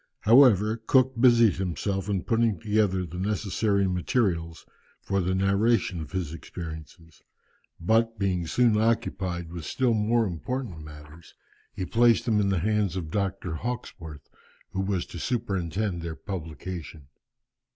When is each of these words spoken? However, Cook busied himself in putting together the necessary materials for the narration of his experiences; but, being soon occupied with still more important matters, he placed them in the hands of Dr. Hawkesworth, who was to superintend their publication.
However, 0.21 0.77
Cook 0.77 1.13
busied 1.21 1.57
himself 1.57 2.09
in 2.09 2.23
putting 2.23 2.59
together 2.59 3.05
the 3.05 3.19
necessary 3.19 3.87
materials 3.87 4.65
for 4.99 5.21
the 5.21 5.35
narration 5.35 6.01
of 6.01 6.11
his 6.11 6.33
experiences; 6.33 7.21
but, 7.79 8.17
being 8.17 8.47
soon 8.47 8.81
occupied 8.81 9.51
with 9.51 9.63
still 9.63 9.93
more 9.93 10.25
important 10.25 10.79
matters, 10.83 11.35
he 11.71 11.85
placed 11.85 12.25
them 12.25 12.39
in 12.39 12.49
the 12.49 12.57
hands 12.61 12.95
of 12.95 13.11
Dr. 13.11 13.53
Hawkesworth, 13.53 14.27
who 14.71 14.81
was 14.81 15.05
to 15.05 15.19
superintend 15.19 16.01
their 16.01 16.15
publication. 16.15 17.07